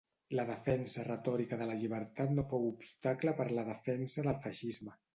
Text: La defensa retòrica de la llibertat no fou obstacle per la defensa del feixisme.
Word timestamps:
La 0.37 0.45
defensa 0.45 1.05
retòrica 1.07 1.59
de 1.61 1.69
la 1.73 1.77
llibertat 1.83 2.35
no 2.39 2.49
fou 2.55 2.67
obstacle 2.73 3.39
per 3.43 3.49
la 3.55 3.71
defensa 3.73 4.29
del 4.31 4.45
feixisme. 4.49 5.03